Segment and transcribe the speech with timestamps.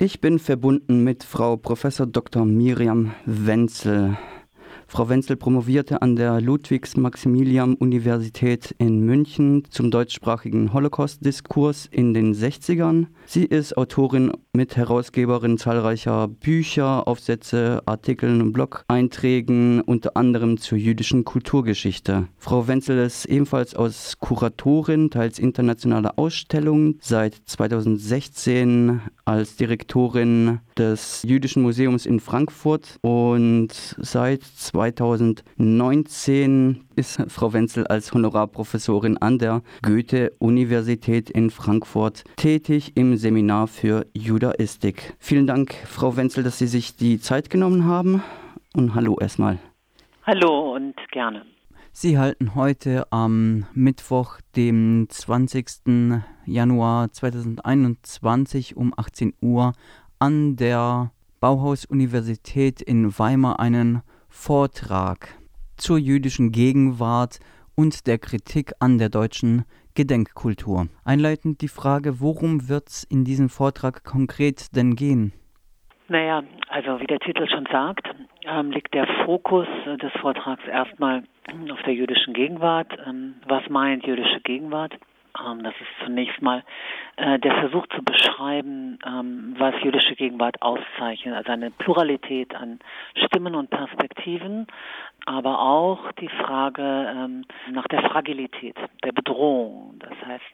[0.00, 1.84] Ich bin verbunden mit Frau Prof.
[2.12, 2.44] Dr.
[2.44, 4.16] Miriam Wenzel.
[4.90, 13.08] Frau Wenzel promovierte an der Ludwigs-Maximilian-Universität in München zum deutschsprachigen Holocaust-Diskurs in den 60ern.
[13.26, 21.24] Sie ist Autorin mit Herausgeberin zahlreicher Bücher, Aufsätze, Artikeln und Blog-Einträgen, unter anderem zur jüdischen
[21.24, 22.28] Kulturgeschichte.
[22.38, 31.62] Frau Wenzel ist ebenfalls als Kuratorin teils internationaler Ausstellungen, seit 2016 als Direktorin des Jüdischen
[31.62, 41.50] Museums in Frankfurt und seit 2019 ist Frau Wenzel als Honorarprofessorin an der Goethe-Universität in
[41.50, 45.14] Frankfurt tätig im Seminar für Judaistik.
[45.18, 48.22] Vielen Dank, Frau Wenzel, dass Sie sich die Zeit genommen haben
[48.74, 49.58] und hallo erstmal.
[50.24, 51.42] Hallo und gerne.
[51.92, 56.22] Sie halten heute am Mittwoch, dem 20.
[56.48, 59.72] Januar 2021 um 18 Uhr
[60.18, 65.28] an der Bauhaus-Universität in Weimar einen Vortrag
[65.76, 67.38] zur jüdischen Gegenwart
[67.76, 70.88] und der Kritik an der deutschen Gedenkkultur.
[71.04, 75.32] Einleitend die Frage, worum wird es in diesem Vortrag konkret denn gehen?
[76.08, 78.08] Naja, also wie der Titel schon sagt,
[78.46, 79.66] ähm, liegt der Fokus
[80.02, 81.22] des Vortrags erstmal
[81.70, 82.92] auf der jüdischen Gegenwart.
[83.06, 84.94] Ähm, was meint jüdische Gegenwart?
[85.46, 86.62] Ähm, das ist zunächst mal
[87.16, 92.80] äh, der Versuch zu beschreiben, ähm, was jüdische Gegenwart auszeichnet, also eine Pluralität an
[93.26, 94.66] Stimmen und Perspektiven,
[95.26, 99.96] aber auch die Frage ähm, nach der Fragilität, der Bedrohung.
[99.98, 100.44] Das heißt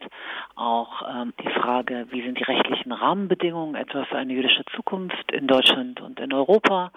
[0.56, 1.02] auch
[1.42, 6.20] die Frage, wie sind die rechtlichen Rahmenbedingungen etwa für eine jüdische Zukunft in Deutschland und
[6.20, 6.92] in Europa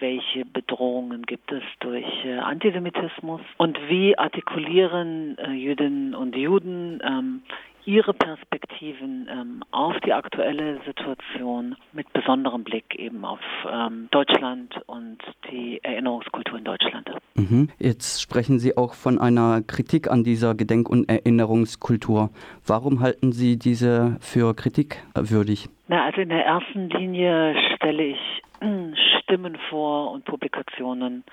[0.00, 7.42] welche Bedrohungen gibt es durch äh, Antisemitismus und wie artikulieren äh, Jüdinnen und Juden ähm,
[7.86, 15.18] ihre Perspektiven ähm, auf die aktuelle Situation mit besonderem Blick eben auf ähm, Deutschland und
[15.50, 17.08] die Erinnerungskultur in Deutschland.
[17.34, 17.68] Mhm.
[17.78, 22.30] Jetzt sprechen Sie auch von einer Kritik an dieser Gedenk- und Erinnerungskultur.
[22.66, 25.68] Warum halten Sie diese für kritikwürdig?
[25.88, 28.42] Na, also in der ersten Linie stelle ich
[29.26, 31.24] Stimmen vor und Publikationen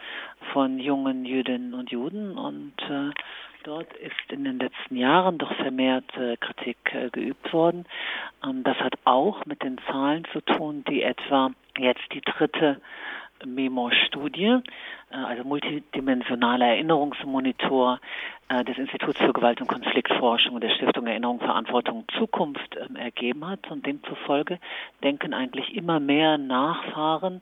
[0.51, 3.11] von jungen Jüdinnen und Juden und äh,
[3.63, 7.85] dort ist in den letzten Jahren doch vermehrt äh, Kritik äh, geübt worden.
[8.43, 12.81] Ähm, das hat auch mit den Zahlen zu tun, die etwa jetzt die dritte
[13.45, 14.59] Memo-Studie,
[15.11, 17.99] äh, also multidimensionaler Erinnerungsmonitor
[18.49, 23.47] äh, des Instituts für Gewalt- und Konfliktforschung und der Stiftung Erinnerung, Verantwortung, Zukunft ähm, ergeben
[23.47, 23.69] hat.
[23.71, 24.59] Und demzufolge
[25.03, 27.41] denken eigentlich immer mehr Nachfahren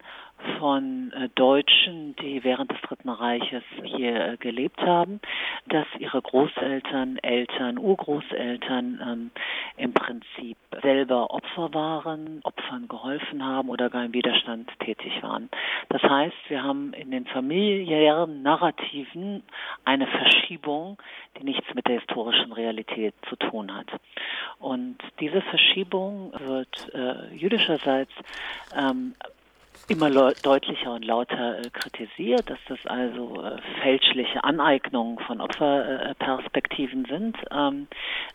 [0.60, 5.20] von äh, Deutschen, die während des Dritten Reiches hier gelebt haben,
[5.68, 9.32] dass ihre Großeltern, Eltern, Urgroßeltern ähm,
[9.78, 15.50] im Prinzip selber Opfer waren, Opfern geholfen haben oder gar im Widerstand tätig waren.
[15.90, 19.44] Das heißt, wir haben in den familiären Narrativen
[19.86, 20.98] eine Verschiebung,
[21.38, 23.88] die nichts mit der historischen Realität zu tun hat.
[24.60, 28.12] Und diese Verschiebung wird äh, jüdischerseits
[28.76, 29.16] ähm,
[29.88, 37.38] immer deutlicher und lauter äh, kritisiert, dass das also äh, fälschliche Aneignungen von Opferperspektiven sind,
[37.52, 37.88] ähm,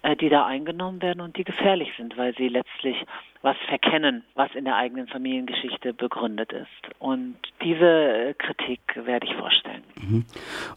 [0.03, 2.97] äh, die da eingenommen werden und die gefährlich sind, weil sie letztlich
[3.43, 6.95] was verkennen, was in der eigenen Familiengeschichte begründet ist.
[6.99, 9.83] Und diese äh, Kritik werde ich vorstellen.
[10.01, 10.25] Mhm.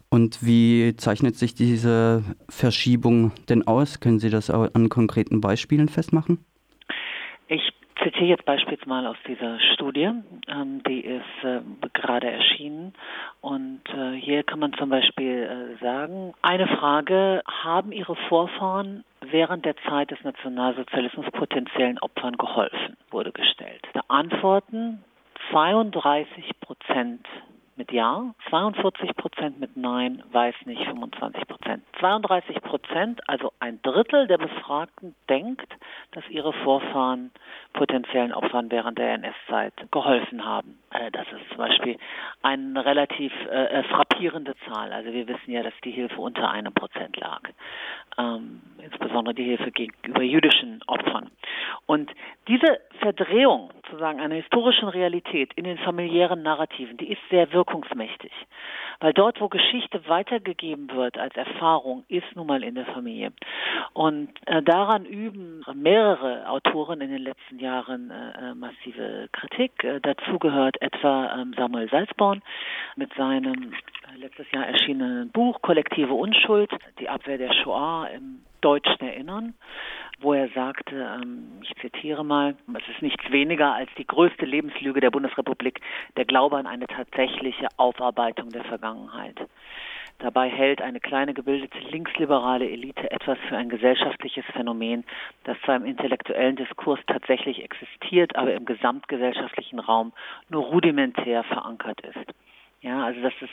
[0.08, 4.00] Und wie zeichnet sich diese Verschiebung denn aus?
[4.00, 6.44] Können Sie das an konkreten Beispielen festmachen?
[7.48, 7.72] Ich
[8.02, 10.10] zitiere jetzt beispielsweise aus dieser Studie,
[10.48, 11.60] ähm, die ist äh,
[11.92, 12.94] gerade erschienen.
[13.40, 19.64] Und äh, hier kann man zum Beispiel äh, sagen, eine Frage, haben Ihre Vorfahren während
[19.64, 23.82] der Zeit des Nationalsozialismus potenziellen Opfern geholfen, wurde gestellt.
[23.92, 25.04] Da antworten
[25.50, 27.26] 32 Prozent
[27.80, 31.82] mit Ja, 42 Prozent mit Nein, weiß nicht 25 Prozent.
[31.98, 35.72] 32 Prozent, also ein Drittel der Befragten denkt,
[36.12, 37.30] dass ihre Vorfahren
[37.72, 40.78] potenziellen Opfern während der NS-Zeit geholfen haben.
[40.90, 41.96] Äh, das ist zum Beispiel
[42.42, 44.92] eine relativ äh, äh, frappierende Zahl.
[44.92, 47.40] Also wir wissen ja, dass die Hilfe unter einem Prozent lag.
[48.18, 51.30] Ähm, insbesondere die Hilfe gegenüber jüdischen Opfern.
[51.86, 52.10] Und
[52.48, 58.32] diese Verdrehung sozusagen einer historischen Realität in den familiären Narrativen, die ist sehr wirkungsmächtig.
[59.00, 63.32] Weil dort, wo Geschichte weitergegeben wird als Erfahrung, ist nun mal in der Familie.
[63.94, 69.82] Und äh, daran üben mehrere Autoren in den letzten Jahren äh, äh massive Kritik.
[69.82, 72.42] Äh, dazu gehört etwa ähm, Samuel Salzborn
[72.96, 79.00] mit seinem äh, letztes Jahr erschienenen Buch Kollektive Unschuld, die Abwehr der Shoah im deutschen
[79.00, 79.54] Erinnern.
[80.22, 85.00] wo er sagte, ähm, ich zitiere mal, es ist nichts weniger als die größte Lebenslüge
[85.00, 85.80] der Bundesrepublik,
[86.18, 89.40] der Glaube an eine tatsächliche Aufarbeitung der Vergangenheit.
[90.18, 95.04] Dabei hält eine kleine gebildete linksliberale Elite etwas für ein gesellschaftliches Phänomen,
[95.44, 100.12] das zwar im intellektuellen Diskurs tatsächlich existiert, aber im gesamtgesellschaftlichen Raum
[100.50, 102.34] nur rudimentär verankert ist.
[102.82, 103.50] Ja, also das ist,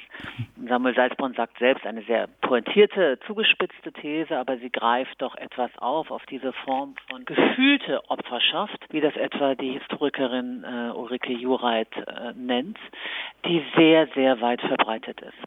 [0.69, 6.11] Samuel Salzborn sagt selbst, eine sehr pointierte, zugespitzte These, aber sie greift doch etwas auf,
[6.11, 12.31] auf diese Form von gefühlte Opferschaft, wie das etwa die Historikerin äh, Ulrike Jureit äh,
[12.37, 12.77] nennt,
[13.45, 15.37] die sehr, sehr weit verbreitet ist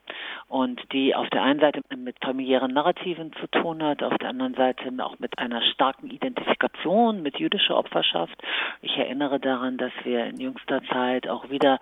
[0.49, 4.55] und die auf der einen Seite mit familiären Narrativen zu tun hat, auf der anderen
[4.55, 8.37] Seite auch mit einer starken Identifikation mit jüdischer Opferschaft.
[8.83, 11.81] Ich erinnere daran, dass wir in jüngster Zeit auch wieder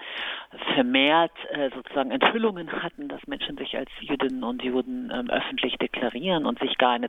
[0.75, 6.47] vermehrt äh, sozusagen Enthüllungen hatten, dass Menschen sich als Jüdinnen und Juden ähm, öffentlich deklarieren
[6.47, 7.09] und sich gar eine,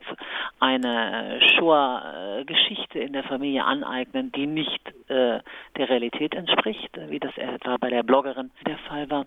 [0.59, 5.39] eine Shoah-Geschichte in der Familie aneignen, die nicht äh,
[5.77, 9.25] der Realität entspricht, wie das etwa bei der Bloggerin der Fall war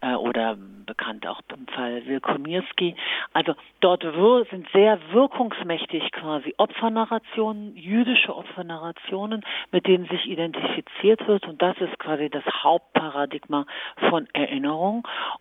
[0.00, 0.56] äh, oder
[0.86, 2.96] bekannt auch im Fall Wilkomirski.
[3.32, 4.02] Also dort
[4.50, 11.98] sind sehr wirkungsmächtig quasi Opfernarrationen, jüdische Opfernarrationen, mit denen sich identifiziert wird und das ist
[11.98, 13.66] quasi das Hauptparadigma
[14.08, 14.85] von Erinnerung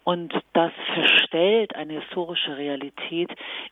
[0.04, 3.30] und das verstellt eine historische Realität,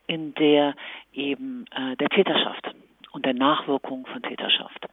[0.08, 0.76] in der
[1.14, 2.74] eben äh, der Täterschaft
[3.14, 4.88] und der Nachwirkungen von Täterschaft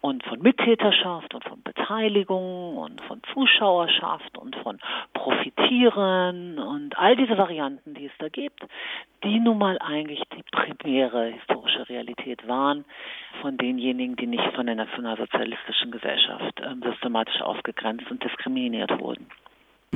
[0.00, 4.78] und von Mittäterschaft und von Beteiligung und von Zuschauerschaft und von
[5.12, 8.64] Profitieren und all diese Varianten, die es da gibt,
[9.24, 12.86] die nun mal eigentlich die primäre historische Realität waren
[13.42, 19.26] von denjenigen, die nicht von der nationalsozialistischen Gesellschaft äh, systematisch ausgegrenzt und diskriminiert wurden.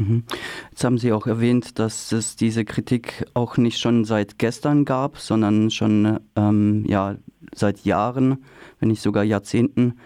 [0.00, 0.25] Mhm.
[0.70, 5.19] Jetzt haben Sie auch erwähnt, dass es diese Kritik auch nicht schon seit gestern gab,
[5.19, 7.17] sondern schon ähm, ja,
[7.55, 8.44] seit Jahren,
[8.79, 9.99] wenn nicht sogar Jahrzehnten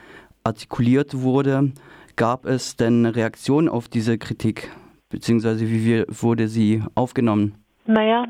[0.42, 1.72] artikuliert wurde.
[2.16, 4.70] Gab es denn Reaktionen auf diese Kritik,
[5.10, 7.54] beziehungsweise wie wurde sie aufgenommen?
[7.86, 8.26] Naja,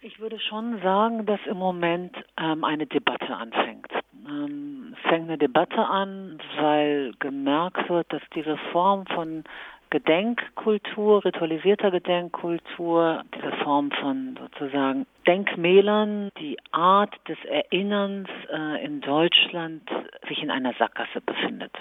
[0.00, 3.86] ich würde schon sagen, dass im Moment ähm, eine Debatte anfängt.
[4.26, 9.44] Ähm, es fängt eine Debatte an, weil gemerkt wird, dass diese Form von
[9.90, 19.82] Gedenkkultur, ritualisierter Gedenkkultur, diese Form von sozusagen Denkmälern, die Art des Erinnerns äh, in Deutschland
[20.28, 21.72] sich in einer Sackgasse befindet.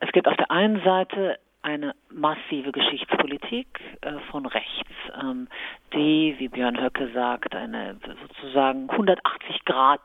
[0.00, 3.66] Es gibt auf der einen Seite eine massive Geschichtspolitik
[4.02, 4.90] äh, von rechts,
[5.20, 5.48] ähm,
[5.92, 7.96] die, wie Björn Höcke sagt, eine
[8.28, 10.02] sozusagen 180 Grad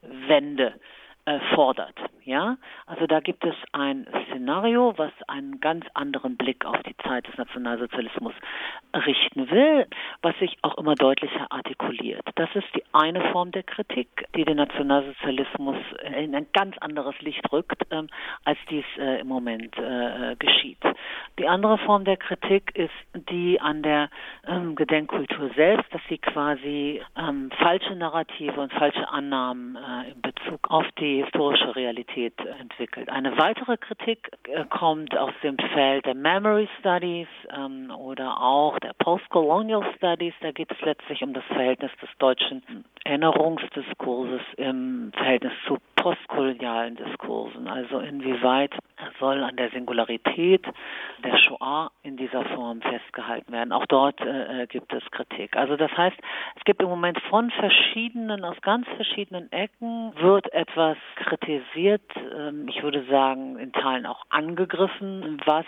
[0.00, 0.74] Wende
[1.26, 1.98] äh, fordert.
[2.24, 2.56] Ja,
[2.86, 7.36] also da gibt es ein Szenario, was einen ganz anderen Blick auf die Zeit des
[7.36, 8.32] Nationalsozialismus
[8.94, 9.86] richten will,
[10.22, 12.26] was sich auch immer deutlicher artikuliert.
[12.36, 15.76] Das ist die eine Form der Kritik, die den Nationalsozialismus
[16.16, 18.08] in ein ganz anderes Licht rückt, ähm,
[18.44, 20.78] als dies äh, im Moment äh, geschieht.
[21.38, 22.92] Die andere Form der Kritik ist
[23.30, 24.08] die an der
[24.46, 30.70] ähm, Gedenkkultur selbst, dass sie quasi ähm, falsche Narrative und falsche Annahmen äh, in Bezug
[30.70, 33.08] auf die historische Realität entwickelt.
[33.08, 38.92] Eine weitere Kritik äh, kommt aus dem Feld der Memory Studies ähm, oder auch der
[38.98, 40.34] Postcolonial Studies.
[40.40, 42.62] Da geht es letztlich um das Verhältnis des deutschen
[43.04, 47.66] Erinnerungsdiskurses im Verhältnis zu postkolonialen Diskursen.
[47.66, 48.72] Also inwieweit
[49.18, 50.66] soll an der Singularität
[51.22, 53.72] der Shoah in dieser Form festgehalten werden.
[53.72, 55.56] Auch dort äh, äh, gibt es Kritik.
[55.56, 56.16] Also das heißt,
[56.56, 62.02] es gibt im Moment von verschiedenen, aus ganz verschiedenen Ecken wird etwas kritisiert,
[62.36, 65.66] ähm, ich würde sagen in Teilen auch angegriffen, was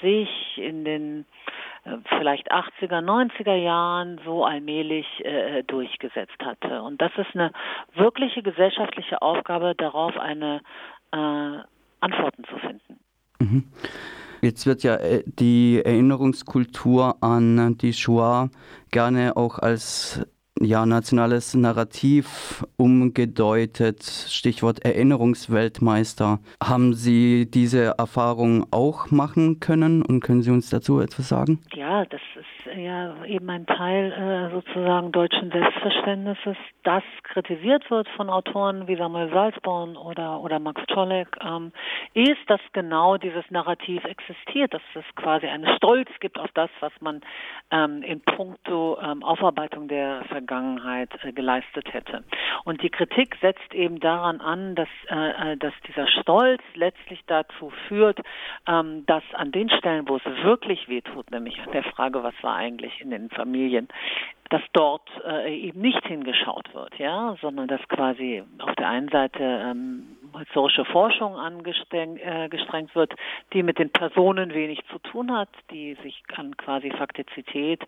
[0.00, 1.26] sich in den
[1.84, 6.82] äh, vielleicht 80er, 90er Jahren so allmählich äh, durchgesetzt hatte.
[6.82, 7.52] Und das ist eine
[7.94, 10.62] wirkliche gesellschaftliche Aufgabe, darauf eine
[11.12, 11.58] äh,
[12.00, 13.00] Antworten zu finden.
[13.40, 13.64] Mhm.
[14.42, 18.50] Jetzt wird ja äh, die Erinnerungskultur an die Shoah
[18.90, 20.26] gerne auch als
[20.66, 26.40] ja, nationales Narrativ umgedeutet, Stichwort Erinnerungsweltmeister.
[26.62, 31.60] Haben Sie diese Erfahrung auch machen können und können Sie uns dazu etwas sagen?
[31.72, 38.28] Ja, das ist ja eben ein Teil äh, sozusagen deutschen Selbstverständnisses, das kritisiert wird von
[38.28, 41.72] Autoren wie Samuel Salzborn oder, oder Max Czolek, ähm,
[42.14, 46.92] ist, dass genau dieses Narrativ existiert, dass es quasi einen Stolz gibt auf das, was
[47.00, 47.20] man
[47.70, 52.24] ähm, in puncto ähm, Aufarbeitung der Vergangenheit Vergangenheit äh, geleistet hätte.
[52.64, 57.70] Und die Kritik setzt eben daran an, dass, äh, äh, dass dieser Stolz letztlich dazu
[57.88, 58.20] führt,
[58.66, 62.56] ähm, dass an den Stellen, wo es wirklich wehtut, nämlich an der Frage, was war
[62.56, 63.88] eigentlich in den Familien,
[64.50, 69.42] dass dort äh, eben nicht hingeschaut wird, ja, sondern dass quasi auf der einen Seite
[69.42, 73.14] ähm, historische Forschung angestrengt äh, wird,
[73.52, 77.82] die mit den Personen wenig zu tun hat, die sich an quasi Faktizität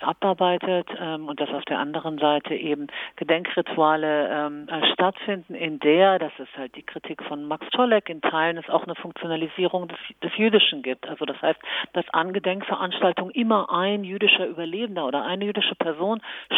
[0.00, 6.18] abarbeitet ähm, und dass auf der anderen Seite eben Gedenkrituale ähm, äh, stattfinden, in der,
[6.18, 9.98] das ist halt die Kritik von Max Czolek, in Teilen es auch eine Funktionalisierung des,
[10.22, 11.08] des Jüdischen gibt.
[11.08, 11.60] Also das heißt,
[11.92, 16.01] dass an Gedenkveranstaltungen immer ein jüdischer Überlebender oder eine jüdische Person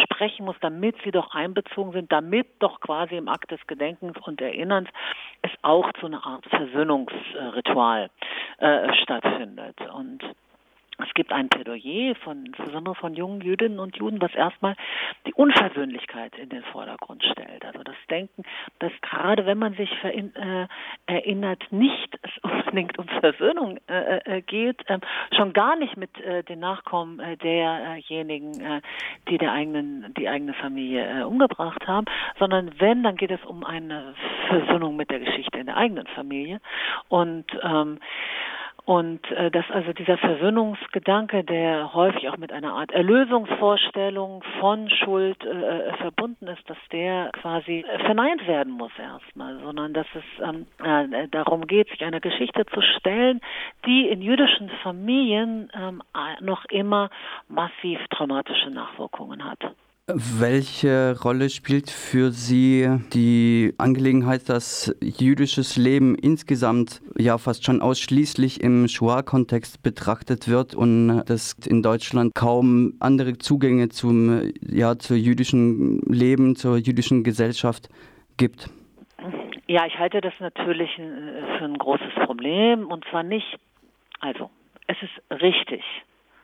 [0.03, 4.41] sprechen muss, damit sie doch einbezogen sind, damit doch quasi im Akt des Gedenkens und
[4.41, 4.89] Erinnerns
[5.41, 8.09] es auch zu einer Art Versöhnungsritual
[8.57, 9.77] äh, stattfindet.
[9.93, 10.23] Und
[10.97, 14.75] es gibt ein Plädoyer von, insbesondere von jungen Jüdinnen und Juden, was erstmal
[15.27, 17.65] die Unversöhnlichkeit in den Vordergrund stellt.
[17.65, 18.43] Also das Denken,
[18.79, 20.67] dass gerade wenn man sich äh,
[21.05, 24.99] erinnert, nicht es unbedingt um Versöhnung äh, äh geht, äh,
[25.35, 28.81] schon gar nicht mit äh, den Nachkommen äh, derjenigen,
[29.29, 32.05] die der eigenen, die eigene Familie umgebracht haben,
[32.39, 34.13] sondern wenn, dann geht es um eine
[34.47, 36.59] Versöhnung mit der Geschichte in der eigenen Familie.
[37.09, 37.99] Und ähm,
[38.85, 45.43] und äh, dass also dieser Versöhnungsgedanke, der häufig auch mit einer Art Erlösungsvorstellung von Schuld
[45.43, 50.67] äh, äh verbunden ist, dass der quasi verneint werden muss erstmal, sondern dass es ähm,
[50.83, 53.41] äh, darum geht, sich einer Geschichte zu stellen,
[53.87, 56.03] die in jüdischen Familien ähm,
[56.41, 57.09] noch immer
[57.47, 59.59] massiv traumatische Nachwirkungen hat.
[60.07, 68.61] Welche Rolle spielt für Sie die Angelegenheit, dass jüdisches Leben insgesamt ja fast schon ausschließlich
[68.61, 76.01] im Shoah-Kontext betrachtet wird und dass in Deutschland kaum andere Zugänge zum ja zur jüdischen
[76.01, 77.89] Leben, zur jüdischen Gesellschaft
[78.37, 78.69] gibt?
[79.65, 83.57] Ja, ich halte das natürlich äh, für ein großes Problem und zwar nicht,
[84.19, 84.51] also
[84.85, 85.83] es ist richtig,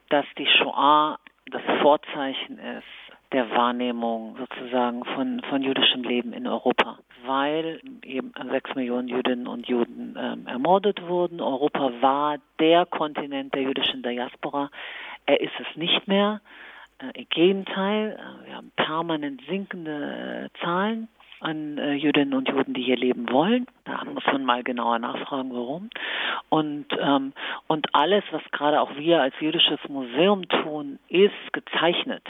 [0.09, 1.19] dass die Shoah
[1.51, 8.73] das Vorzeichen ist der Wahrnehmung sozusagen von, von jüdischem Leben in Europa, weil eben sechs
[8.75, 11.39] Millionen Jüdinnen und Juden ähm, ermordet wurden.
[11.39, 14.69] Europa war der Kontinent der jüdischen Diaspora.
[15.25, 16.41] Er ist es nicht mehr.
[16.99, 21.07] Äh, Im Gegenteil, äh, wir haben permanent sinkende äh, Zahlen
[21.41, 23.65] an äh, Jüdinnen und Juden, die hier leben wollen.
[23.85, 25.89] Da muss man mal genauer nachfragen, warum.
[26.49, 27.33] Und, ähm,
[27.67, 32.23] und alles, was gerade auch wir als jüdisches Museum tun, ist gezeichnet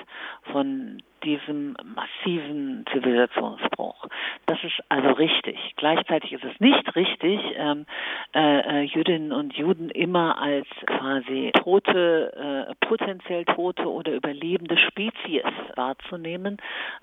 [0.51, 4.07] von diesem massiven Zivilisationsbruch.
[4.45, 5.57] Das ist also richtig.
[5.77, 7.85] Gleichzeitig ist es nicht richtig, ähm,
[8.33, 15.43] äh, äh Jüdinnen und Juden immer als quasi tote, äh, potenziell tote oder überlebende Spezies
[15.75, 16.57] wahrzunehmen,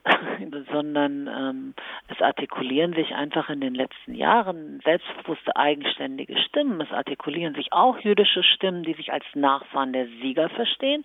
[0.73, 1.75] sondern ähm,
[2.09, 6.81] es artikulieren sich einfach in den letzten Jahren selbstbewusste, eigenständige Stimmen.
[6.81, 11.05] Es artikulieren sich auch jüdische Stimmen, die sich als Nachfahren der Sieger verstehen,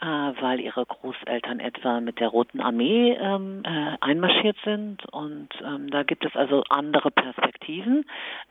[0.00, 5.04] äh, weil ihre Großeltern etwa mit der Roten Armee ähm, äh, einmarschiert sind.
[5.12, 8.04] Und ähm, da gibt es also andere Perspektiven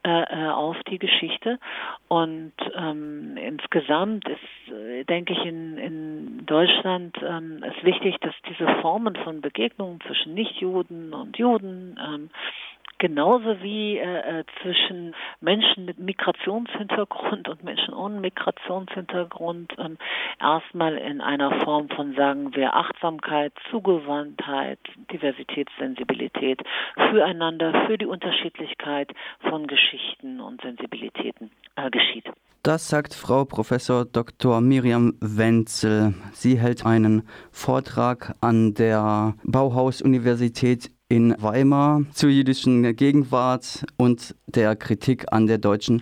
[0.03, 1.59] äh, äh auf die Geschichte.
[2.07, 8.67] Und ähm, insgesamt ist, äh, denke ich, in, in Deutschland ähm, ist wichtig, dass diese
[8.81, 12.29] Formen von Begegnungen zwischen Nichtjuden und Juden ähm,
[12.99, 19.97] genauso wie äh, äh, zwischen Menschen mit Migrationshintergrund und Menschen ohne Migrationshintergrund ähm,
[20.39, 24.79] erstmal in einer Form von, sagen wir, Achtsamkeit, Zugewandtheit,
[25.11, 26.61] Diversitätssensibilität
[27.09, 29.11] füreinander, für die Unterschiedlichkeit
[29.49, 32.25] von Geschichten und Sensibilitäten äh, geschieht.
[32.65, 34.59] Das sagt Frau Professor Dr.
[34.59, 36.15] Miriam Wenzel.
[36.31, 37.21] Sie hält einen
[37.51, 46.01] Vortrag an der Bauhaus-Universität in Weimar zur jüdischen Gegenwart und der Kritik an der deutschen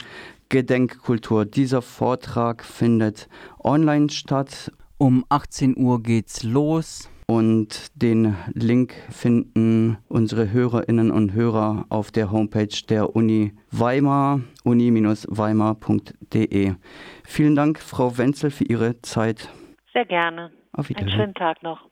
[0.50, 1.46] Gedenkkultur.
[1.46, 3.28] Dieser Vortrag findet
[3.64, 4.72] online statt.
[4.98, 7.10] Um 18 Uhr geht's los.
[7.28, 16.74] Und den Link finden unsere Hörerinnen und Hörer auf der Homepage der Uni Weimar, uni-weimar.de.
[17.24, 19.50] Vielen Dank, Frau Wenzel, für Ihre Zeit.
[19.94, 20.52] Sehr gerne.
[20.74, 21.10] Auf Wiedersehen.
[21.10, 21.88] Einen schönen Tag noch.